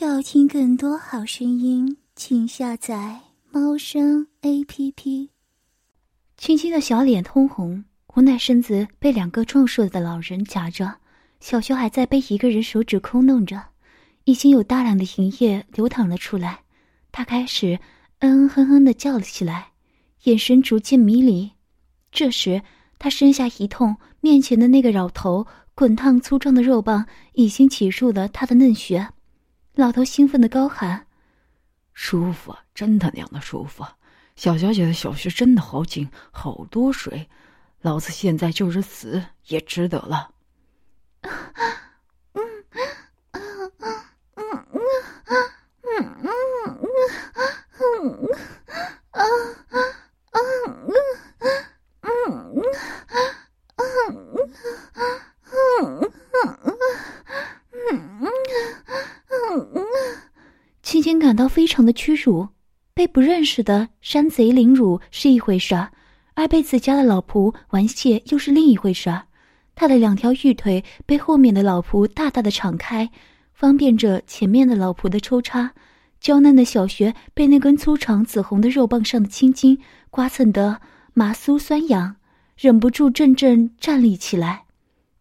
[0.00, 3.18] 要听更多好声音，请下载
[3.50, 5.28] 猫声 A P P。
[6.36, 10.94] 青青的小脸通红，无奈身子被两个壮硕的老人夹着，
[11.40, 13.60] 小熊还在被一个人手指抠弄着，
[14.22, 16.60] 已经有大量的银液流淌了出来。
[17.10, 17.80] 他开始
[18.20, 19.72] 嗯嗯哼哼的叫了起来，
[20.22, 21.50] 眼神逐渐迷离。
[22.12, 22.62] 这时，
[23.00, 25.44] 他身下一痛，面前的那个老头
[25.74, 29.08] 滚烫粗壮的肉棒已经挤入了他的嫩穴。
[29.78, 31.06] 老头兴奋的高喊
[31.94, 33.86] ：“舒服，真他娘的舒服！
[34.34, 37.28] 小小姐的小穴真的好紧，好多水，
[37.82, 40.30] 老子现在就是死也值得了。
[61.18, 62.48] ”感到非的屈辱，
[62.94, 65.90] 被不认识的山贼凌辱是一回事儿，
[66.34, 69.24] 而被自家的老仆玩亵又是另一回事儿。
[69.74, 73.08] 他的两条玉腿被后面的老仆大大的敞开，
[73.54, 75.72] 方便着前面的老仆的抽插。
[76.20, 79.78] 娇嫩的小穴被那根粗长紫红的肉棒上的青筋
[80.10, 80.80] 刮蹭得
[81.14, 82.16] 麻酥酸痒，
[82.56, 84.64] 忍不住阵阵站立起来。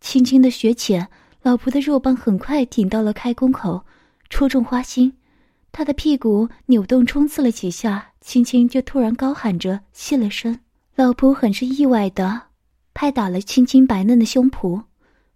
[0.01, 1.07] 轻轻的穴浅，
[1.43, 3.85] 老仆的肉棒很快顶到了开宫口，
[4.31, 5.13] 戳中花心。
[5.77, 10.59] 他的屁股扭动冲刺了几下，青青就突然高喊着谢了声。
[10.95, 12.41] 老仆很是意外的
[12.95, 14.81] 拍打了青青白嫩的胸脯：“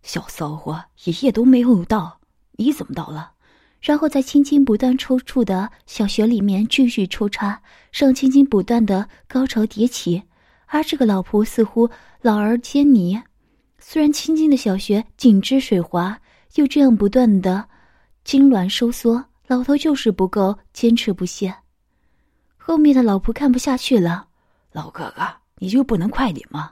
[0.01, 2.19] 小骚货，一夜都没有到，
[2.53, 3.33] 你怎么到了？”
[3.81, 7.61] 然后在青青不断抽搐的小穴里面继续抽插，
[7.93, 10.23] 让青青不断的高潮迭起。
[10.65, 11.87] 而这个老仆似乎
[12.23, 13.21] 老而坚泥，
[13.77, 16.19] 虽然青青的小穴紧致水滑，
[16.55, 17.69] 又这样不断的
[18.25, 19.25] 痉挛收缩。
[19.51, 21.53] 老头就是不够坚持不懈，
[22.55, 24.27] 后面的老仆看不下去了。
[24.71, 26.71] 老哥哥，你就不能快点吗？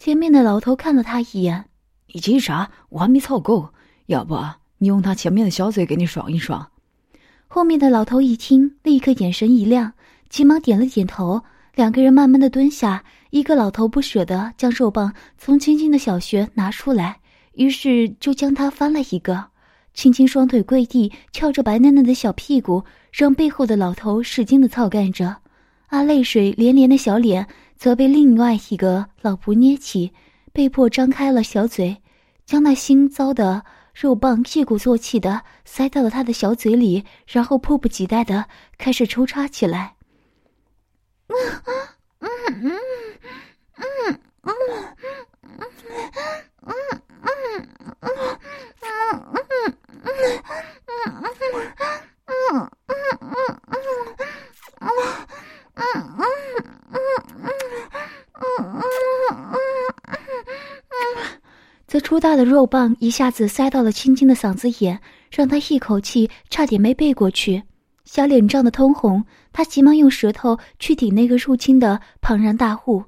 [0.00, 1.66] 前面的老头看了他一眼，
[2.12, 2.72] 你急啥？
[2.88, 3.72] 我还没凑够，
[4.06, 4.36] 要不
[4.78, 6.68] 你用他前面的小嘴给你爽一爽。
[7.46, 9.92] 后面的老头一听，立刻眼神一亮，
[10.28, 11.40] 急忙点了点头。
[11.76, 17.20] 两个人慢慢的蹲下，一个老头不舍得将肉棒从青青的小穴拿出来，
[17.52, 19.50] 于是就将他翻了一个。
[19.98, 25.38] 轻轻双腿跪地，翘着白嫩嫩的小屁股，让背后的老头使劲的操干着。
[25.88, 27.44] 而泪水连连的小脸
[27.76, 30.12] 则被另外一个老仆捏起，
[30.52, 32.00] 被迫张开了小嘴，
[32.46, 38.44] 将那新糟的肉棒一鼓作气的塞到了他的小嘴里，然后迫不及待的
[38.78, 39.96] 开始抽插起来。
[41.26, 41.36] 嗯
[42.20, 42.78] 嗯嗯
[43.74, 44.14] 嗯
[44.44, 44.62] 嗯
[46.62, 48.38] 嗯嗯嗯。
[61.86, 67.62] 这粗大的肉棒一下子塞到了青青的嗓子眼，让他一口气差点没背过去，
[68.04, 69.24] 小脸涨得通红。
[69.52, 73.04] 他急忙用舌头去顶那个入侵的庞然大物，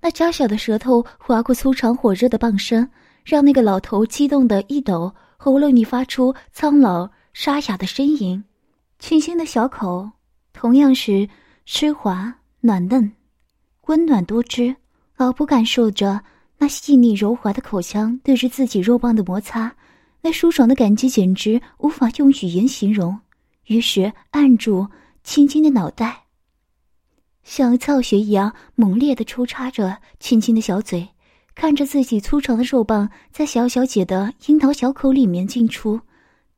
[0.00, 2.88] 那娇小的舌头划过粗长火热的棒身，
[3.26, 5.14] 让那个老头激动的一抖。
[5.36, 8.42] 喉咙里发出苍老沙哑的呻吟，
[8.98, 10.12] 清新的小口
[10.54, 11.28] 同样是
[11.66, 13.12] 湿滑暖嫩，
[13.82, 14.74] 温暖多汁。
[15.18, 16.22] 老仆感受着
[16.58, 19.74] 那细腻柔滑的口腔对着自己肉棒的摩擦，
[20.22, 23.18] 那舒爽的感觉简直无法用语言形容。
[23.66, 24.86] 于是按住
[25.22, 26.24] 青青的脑袋，
[27.42, 31.08] 像操穴一样猛烈的抽插着青青的小嘴。
[31.54, 35.98] 看着自己粗长的肉棒在小小姐的樱桃小口里面进出，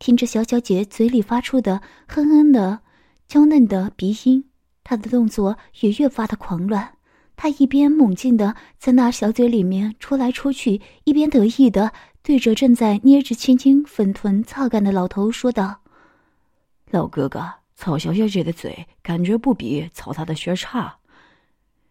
[0.01, 2.81] 听着小小姐嘴里发出的哼哼的
[3.29, 4.45] 娇嫩的鼻音，
[4.83, 6.98] 他的动作也越发的狂乱。
[7.39, 15.83] 他一边猛劲的在那小嘴里面戳来戳去，一边得意的对着正在捏着青青粉臀操干的老头说道
[16.91, 20.97] ：“老哥哥，草小小姐的嘴，感觉不比操他的学差。”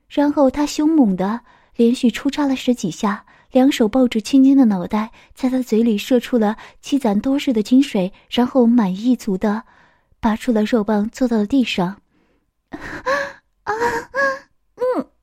[0.09, 1.39] 然后他凶猛的。
[1.77, 9.61] 连续出插了十几下，两手抱着青青的脑袋，在他嘴里射出了积攒多日的精水，然后满意足的
[10.19, 12.01] 拔出了肉棒，坐到了地上。
[12.73, 12.79] 啊，
[13.65, 13.75] 嗯，啊，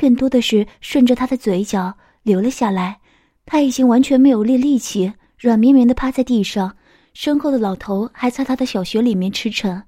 [0.00, 1.92] 更多的是顺着他的嘴角
[2.22, 2.98] 流了下来。
[3.44, 6.74] 他已经完全没有力力气，软绵绵的趴在地上，
[7.12, 9.82] 身后的老头还在他的小穴里面驰骋，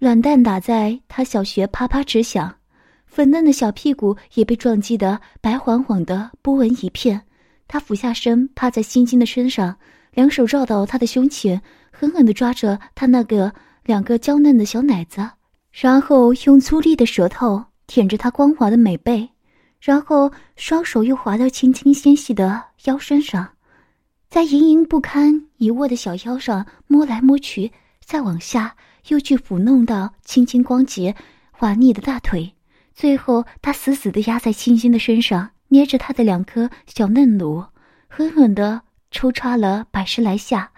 [0.00, 2.52] 软蛋打在他小穴啪啪直响，
[3.06, 7.22] 粉嫩的小屁股也被撞击得白晃晃的波纹一片。
[7.68, 9.76] 他俯下身趴在青青的身上，
[10.14, 11.62] 两手绕到他的胸前，
[11.92, 13.52] 狠狠地抓着他那个
[13.84, 15.30] 两个娇嫩的小奶子，
[15.70, 19.28] 然后用粗粝的舌头舔着她光滑的美背。
[19.80, 23.48] 然后双手又滑到青青纤细的腰身上，
[24.28, 27.70] 在盈盈不堪一握的小腰上摸来摸去，
[28.04, 28.74] 再往下
[29.06, 31.14] 又去抚弄到青青光洁
[31.52, 32.52] 滑腻的大腿，
[32.92, 37.64] 最后他死死地压在青青的身上，捏着她的两颗小嫩乳，
[38.08, 38.82] 狠狠地
[39.12, 40.72] 抽插了百十来下，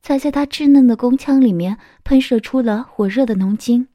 [0.00, 3.86] 才在她稚嫩的宫腔里面喷射出了火热的浓精。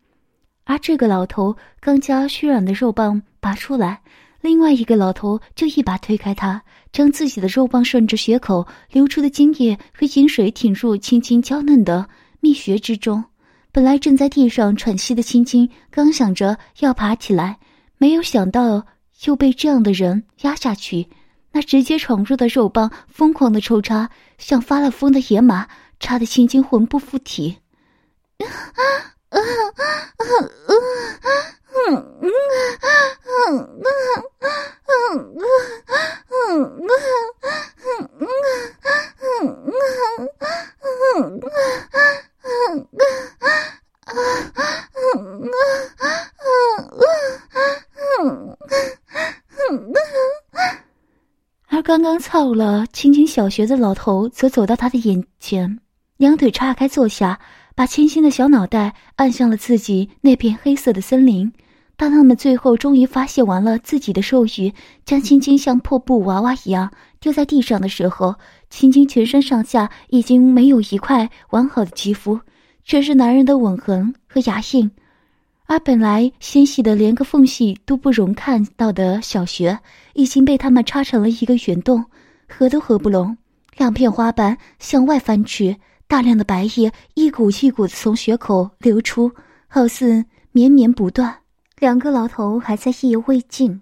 [0.64, 4.02] 而这个老头刚将虚软的肉棒拔出来。
[4.42, 6.62] 另外一个老头就一把推开他，
[6.92, 12.08] 将自己的肉棒顺着血口流出的精液和饮水挺入青青娇嫩的
[12.40, 13.24] 蜜穴之中。
[13.72, 17.60] 本来正在地上喘息的青青，刚想着要爬起来，
[18.00, 18.84] 没有想到
[19.26, 21.08] 又被这样的人压下去。
[21.52, 25.68] 那直接闯入的肉棒疯狂的抽插，像发了疯的野马，
[26.00, 27.58] 插得青青魂不附体。
[28.40, 28.48] 啊
[51.74, 55.80] 而刚刚操了青青小学的老头，则走到他的眼前，
[56.18, 57.40] 两腿叉开坐下。
[57.74, 61.52] 把清新的小脑袋按向了自己那片黑色的森林。
[61.96, 64.74] 当他们最后终于发泄完了自己的兽欲，
[65.06, 66.92] 将青青像破布娃娃一样
[67.22, 68.36] 丢在地上的时候，
[68.70, 72.42] 青青全身上下已经没有一块完好的肌肤，
[72.84, 74.92] 全是男人的吻痕和牙印。
[75.72, 79.80] 而本来纤细的连个缝隙都不容看到的小穴，
[80.16, 82.04] 已经被他们插成了一个圆洞，
[82.46, 83.38] 合都合不拢，
[83.78, 85.74] 两片花瓣向外翻去。
[86.10, 89.32] 大量的白液一股一股的从血口流出，
[89.70, 91.34] 好似绵绵不断。
[91.80, 93.80] 两个老头还在意犹未尽，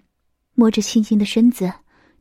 [0.54, 1.74] 摸着青青的身子，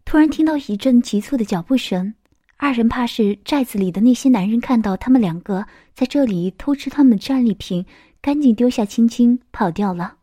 [0.06, 2.15] 突然听到一阵急促的脚步声。
[2.56, 7.85] 二人怕是寨子里的那些男人看到他们两个在这里偷吃他们的战利品，
[8.28, 10.16] 赶紧丢下青青跑掉了。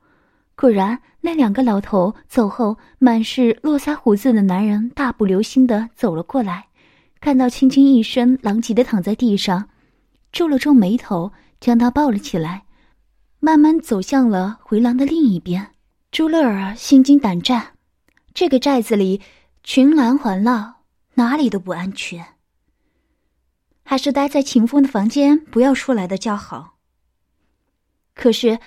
[0.55, 6.67] 果然，那两个老头走后，满是络腮胡子的男人大步流星的走了过来，
[7.19, 9.69] 看到青青一身狼藉的躺在地上。
[10.31, 12.65] 皱了皱眉头，将他抱了起来，
[13.39, 15.71] 慢慢走向了回廊的另一边。
[16.11, 17.69] 朱乐儿心惊胆战，
[18.35, 19.19] 这个寨子里
[19.63, 20.75] 群狼环绕，
[21.15, 22.23] 哪里都不安全，
[23.83, 26.74] 还是待在秦风的房间，不要出来的较好。
[28.15, 28.57] 可是，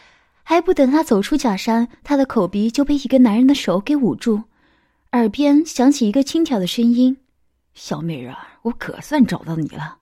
[0.44, 4.42] 还不等他走出假山，他的口鼻就被一个男人的手给捂住，
[5.12, 7.16] 耳边响起一个轻佻的声音
[7.74, 9.96] ：“小美人儿，我可算找到你了。”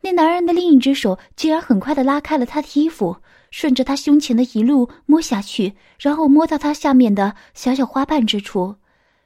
[0.00, 3.16] 那男人的另一只手竟然很快的拉开了他的衣服，
[3.50, 8.76] 顺着他胸前的一路摸下去，然后摸到他下面的小小花瓣之处，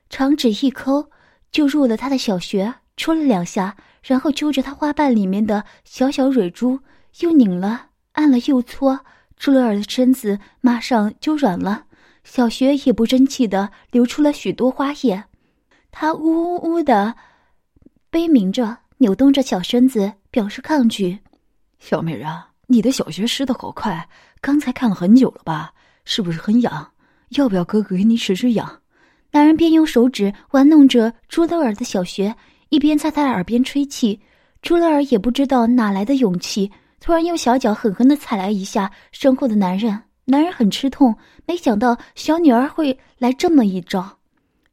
[0.08, 1.10] 长指一抠，
[1.52, 6.80] 就入了他的小穴，戳了两下，然后揪着他花瓣里面的小小蕊珠，
[7.20, 9.00] 又拧了，按了又搓，
[9.40, 11.84] 朱乐尔的身子马上就软了，
[12.24, 15.24] 小穴也不争气的流出了许多花叶，
[15.90, 17.14] 他呜呜呜的
[18.10, 20.12] 悲鸣着，扭动着小身子。
[20.32, 21.18] 表示抗拒，
[21.80, 22.28] 小美人，
[22.68, 24.08] 你的小穴湿的好快，
[24.40, 25.72] 刚才看了很久了吧？
[26.04, 26.88] 是不是很痒？
[27.30, 28.80] 要不要哥哥给你使使痒？
[29.32, 32.32] 男人边用手指玩弄着朱乐尔的小穴，
[32.68, 34.20] 一边在他耳边吹气。
[34.62, 36.70] 朱乐尔也不知道哪来的勇气，
[37.00, 40.00] 突然用小脚狠狠的踩了一下身后的男人。
[40.26, 44.18] 男人很吃痛，没想到小女儿会来这么一招，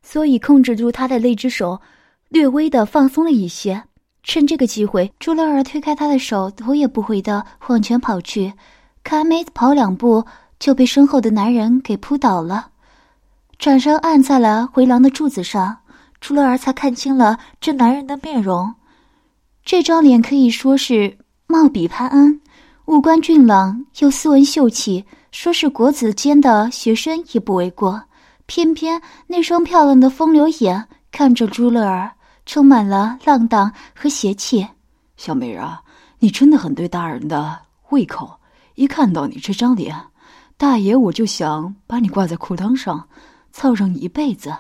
[0.03, 1.81] 所以控制住他的那只手，
[2.29, 3.84] 略微的放松了一些。
[4.22, 8.53] 趁这个机会，朱乐儿推开他的手，头也不回的往前跑去，
[9.03, 10.25] 可还没跑两步，
[10.60, 12.72] 就被身后的男人给扑倒了，
[13.57, 15.77] 转身按在了回廊的柱子上。
[16.19, 18.75] 朱乐儿才看清了这男人的面容，
[19.63, 22.41] 这张脸可以说是貌比潘安，
[22.85, 28.03] 五官俊朗又斯文秀气，说是国子监的学生也不为过。
[28.45, 32.11] 偏偏那双漂亮的风流眼看着朱乐儿。
[32.45, 34.65] 充满了浪荡和邪气，
[35.17, 35.67] 小美人，
[36.19, 38.39] 你真的很对大人的胃口。
[38.75, 39.93] 一看到你这张脸，
[40.55, 43.09] 大爷我就想把你挂在裤裆上，
[43.51, 44.55] 操上一辈子。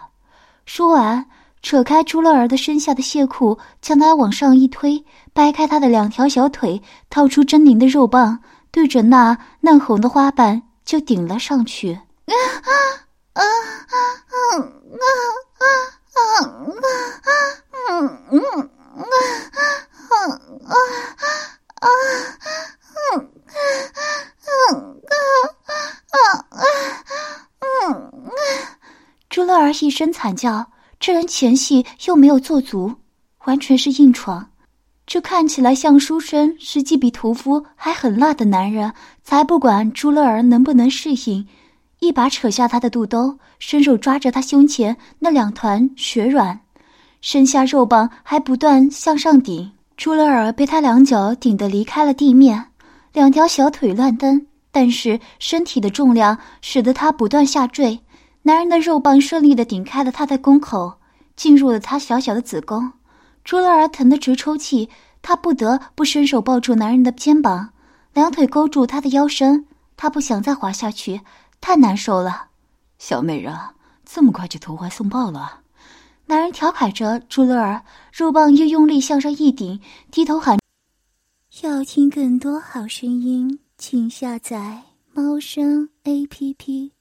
[0.65, 1.25] 说完，
[1.67, 8.39] 扯开朱乐儿的身下的亵裤，将她往上一推，掰开她的两条小腿，掏出狰狞的肉棒，
[8.71, 11.91] 对准那嫩红的花瓣就顶了上去。
[11.91, 12.31] 啊
[12.63, 12.71] 啊
[13.33, 13.43] 啊啊
[13.83, 14.63] 啊
[15.59, 15.67] 啊
[16.15, 16.63] 啊啊
[17.27, 17.27] 啊！
[17.27, 17.91] 啊啊啊
[19.99, 20.31] 啊啊啊
[25.03, 25.19] 啊
[26.13, 26.55] 啊啊
[27.59, 27.91] 啊！
[29.29, 30.67] 朱乐儿一声惨叫，
[31.07, 32.93] 这人前戏又没有做足，
[33.45, 34.49] 完全是硬闯。
[35.05, 38.91] 这看起来像书生，实际比屠夫还狠辣的男人，
[39.23, 41.47] 才不管朱乐儿能不能适应，
[42.01, 46.59] 一把扯下他的肚兜，伸手抓着他胸前那两团血软。
[47.21, 52.65] 身下肉棒还不断向上顶，朱乐儿被他两脚顶得离开了地面，
[53.13, 57.97] 两条小腿乱蹬，但是身体的重量使得他不断下坠。
[58.47, 61.01] 男人的肉棒顺利的顶开了他的宫口，
[61.35, 62.93] 进入了他小小的子宫。
[63.43, 64.87] 朱乐儿疼得直抽泣，
[65.21, 67.73] 她不得不伸手抱住男人的肩膀，
[68.13, 69.65] 两腿勾住他的腰身，
[69.97, 71.19] 他不想再滑下去，
[71.59, 72.47] 太难受了。
[72.97, 73.53] 小美人，
[74.05, 75.59] 这么快就投怀送抱了？
[76.27, 80.57] 男人调侃着朱乐儿，肉棒又用力向上一顶，低头喊
[81.63, 86.93] ：“要听更多好声音，请下载猫声 A P P。”